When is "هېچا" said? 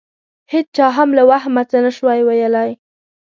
0.51-0.87